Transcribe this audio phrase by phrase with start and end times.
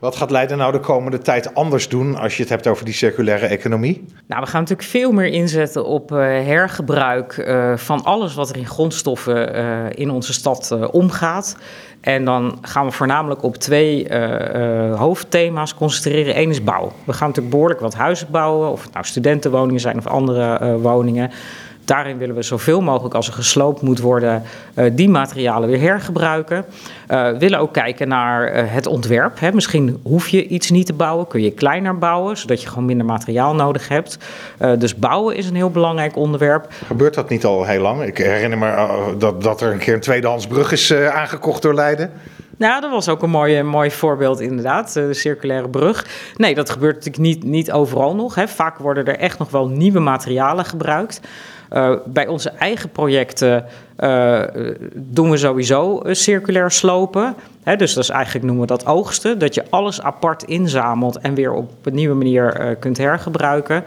[0.00, 2.94] Wat gaat Leiden nou de komende tijd anders doen als je het hebt over die
[2.94, 4.04] circulaire economie?
[4.26, 8.56] Nou, we gaan natuurlijk veel meer inzetten op uh, hergebruik uh, van alles wat er
[8.56, 11.56] in grondstoffen uh, in onze stad omgaat.
[12.00, 14.14] En dan gaan we voornamelijk op twee
[14.94, 16.38] hoofdthema's concentreren.
[16.38, 16.92] Eén is bouw.
[17.04, 21.30] We gaan natuurlijk behoorlijk wat huizen bouwen, of het nou studentenwoningen zijn of andere woningen.
[21.90, 24.42] Daarin willen we zoveel mogelijk als er gesloopt moet worden,
[24.74, 26.64] uh, die materialen weer hergebruiken.
[27.06, 29.40] We willen ook kijken naar uh, het ontwerp.
[29.40, 29.52] Hè.
[29.52, 33.06] Misschien hoef je iets niet te bouwen, kun je kleiner bouwen, zodat je gewoon minder
[33.06, 34.18] materiaal nodig hebt.
[34.78, 36.72] dus bouwen is een heel belangrijk onderwerp.
[36.86, 38.02] Gebeurt dat niet al heel lang?
[38.02, 42.10] Ik herinner me dat, dat er een keer een tweedehands brug is aangekocht door Leiden.
[42.60, 46.06] Nou, dat was ook een mooi, mooi voorbeeld inderdaad, de circulaire brug.
[46.36, 48.34] Nee, dat gebeurt natuurlijk niet, niet overal nog.
[48.34, 48.48] Hè.
[48.48, 51.20] Vaak worden er echt nog wel nieuwe materialen gebruikt.
[51.72, 53.64] Uh, bij onze eigen projecten
[54.94, 57.34] doen we sowieso circulair slopen.
[57.62, 59.38] He, dus dat is eigenlijk noemen we dat oogsten.
[59.38, 63.84] Dat je alles apart inzamelt en weer op een nieuwe manier kunt hergebruiken.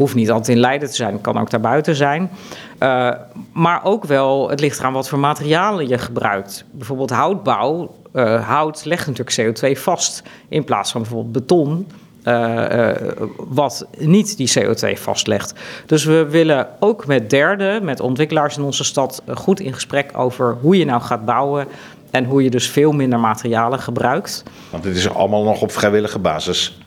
[0.00, 2.30] Hoeft niet altijd in Leiden te zijn, kan ook daarbuiten zijn.
[2.78, 3.10] Uh,
[3.52, 6.64] maar ook wel, het ligt eraan wat voor materialen je gebruikt.
[6.70, 7.94] Bijvoorbeeld houtbouw.
[8.14, 11.86] Uh, hout legt natuurlijk CO2 vast in plaats van bijvoorbeeld beton.
[12.24, 12.90] Uh,
[13.36, 15.54] wat niet die CO2 vastlegt.
[15.86, 20.56] Dus we willen ook met derden, met ontwikkelaars in onze stad, goed in gesprek over
[20.60, 21.66] hoe je nou gaat bouwen.
[22.10, 24.42] En hoe je dus veel minder materialen gebruikt.
[24.70, 26.78] Want dit is allemaal nog op vrijwillige basis.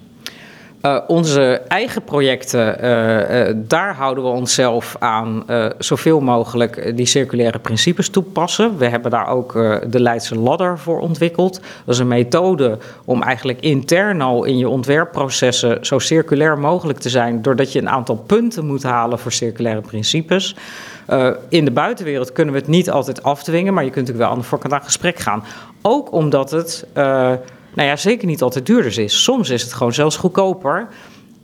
[0.86, 5.46] Uh, onze eigen projecten, uh, uh, daar houden we onszelf aan
[5.78, 8.78] zoveel mogelijk die circulaire principes toepassen.
[8.78, 9.54] We hebben daar ook
[9.88, 11.62] de Leidse Ladder voor ontwikkeld.
[11.86, 17.10] Dat is een methode om eigenlijk intern al in je ontwerpprocessen zo circulair mogelijk te
[17.10, 20.56] zijn, doordat je een aantal punten moet halen voor circulaire principes.
[21.50, 24.42] in de buitenwereld kunnen we het niet altijd afdwingen, maar je kunt natuurlijk wel aan
[24.42, 25.44] de voorkant aan gesprek gaan.
[25.82, 26.86] Ook omdat het
[27.74, 29.24] nou ja, zeker niet altijd duurder is.
[29.24, 30.88] Soms is het gewoon zelfs goedkoper.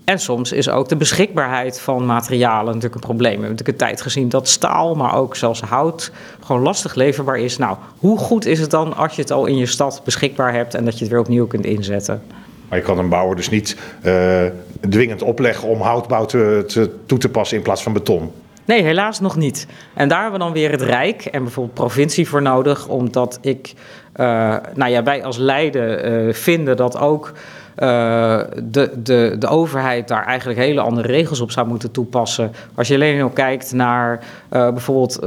[0.03, 3.35] En soms is ook de beschikbaarheid van materialen natuurlijk een probleem.
[3.35, 7.39] We hebben natuurlijk een tijd gezien dat staal, maar ook zelfs hout, gewoon lastig leverbaar
[7.39, 7.57] is.
[7.57, 10.73] Nou, hoe goed is het dan als je het al in je stad beschikbaar hebt
[10.75, 12.21] en dat je het weer opnieuw kunt inzetten?
[12.69, 14.45] Maar je kan een bouwer dus niet uh,
[14.89, 18.31] dwingend opleggen om houtbouw te, te, toe te passen in plaats van beton.
[18.69, 19.67] Nee, helaas nog niet.
[19.93, 23.73] En daar hebben we dan weer het Rijk en bijvoorbeeld provincie voor nodig, omdat ik,
[24.15, 27.31] uh, nou ja, wij als Leiden uh, vinden dat ook
[27.77, 32.51] uh, de, de, de overheid daar eigenlijk hele andere regels op zou moeten toepassen.
[32.75, 34.19] Als je alleen al kijkt naar
[34.49, 35.19] bijvoorbeeld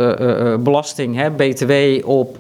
[0.63, 1.73] belasting, hè, BTW
[2.09, 2.39] op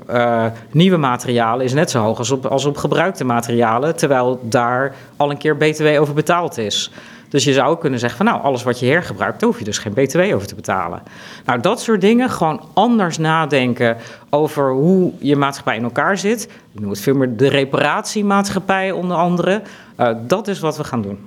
[0.71, 5.31] nieuwe materialen is net zo hoog als op, als op gebruikte materialen, terwijl daar al
[5.31, 6.91] een keer BTW over betaald is.
[7.32, 9.78] Dus je zou kunnen zeggen van nou, alles wat je hergebruikt, daar hoef je dus
[9.78, 11.03] geen btw over te betalen.
[11.44, 13.97] Nou, dat soort dingen, gewoon anders nadenken
[14.31, 16.48] over hoe je maatschappij in elkaar zit.
[16.72, 19.62] Ik noem het veel meer de reparatiemaatschappij onder andere.
[20.00, 21.19] Uh, dat is wat we gaan doen.